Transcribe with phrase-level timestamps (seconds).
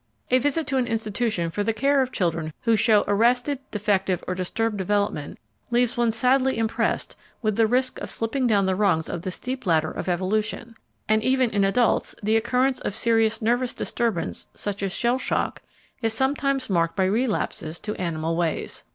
[0.31, 4.33] A visit to an institution for the care of children who show arrested, defective, or
[4.33, 5.37] disturbed development
[5.69, 9.67] leaves one sadly impressed with the risk of slipping down the rungs of the steep
[9.67, 10.75] ladder of evolution;
[11.07, 15.61] and even in adults the occurrence of serious nervous disturbance, such as "shell shock,"
[16.01, 18.83] is sometimes marked by relapses to animal ways.